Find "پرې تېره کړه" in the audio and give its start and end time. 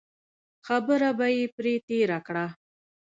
1.55-2.45